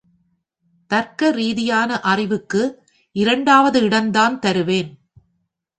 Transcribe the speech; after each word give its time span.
தர்க்க 0.87 1.31
ரீதியான 1.31 1.99
அறிவுக்கு 1.99 2.83
இரண்டாவது 3.15 3.81
இடந்தான் 3.81 4.39
தருவேன். 4.39 4.99